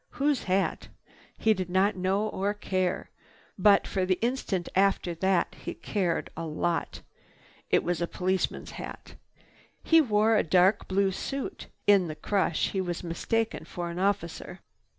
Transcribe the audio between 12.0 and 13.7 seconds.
the crush he was mistaken